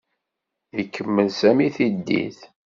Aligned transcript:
Ikemmel 0.81 1.27
Sami 1.39 1.67
tiddit. 1.75 2.39